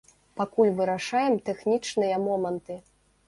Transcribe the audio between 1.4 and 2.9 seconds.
тэхнічныя моманты.